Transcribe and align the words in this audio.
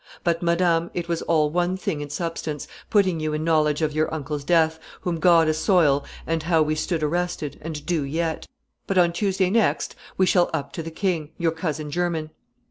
But, 0.23 0.41
madam, 0.41 0.89
it 0.95 1.07
was 1.07 1.21
all 1.21 1.51
one 1.51 1.77
thing 1.77 2.01
in 2.01 2.09
substance, 2.09 2.67
putting 2.89 3.19
you 3.19 3.33
in 3.33 3.43
knowledge 3.43 3.83
of 3.83 3.93
your 3.93 4.11
uncle's 4.11 4.43
death, 4.43 4.79
whom 5.01 5.19
God 5.19 5.47
assoil, 5.47 6.03
and 6.25 6.41
how 6.41 6.63
we 6.63 6.73
stood 6.73 7.03
arrested, 7.03 7.59
and 7.61 7.85
do 7.85 8.01
yet. 8.01 8.47
But 8.87 8.97
on 8.97 9.13
Tuesday 9.13 9.51
next 9.51 9.95
we 10.17 10.25
shall 10.25 10.49
up 10.55 10.71
to 10.73 10.81
the 10.81 10.89
king, 10.89 11.33
your 11.37 11.51
cousin 11.51 11.91
german. 11.91 12.31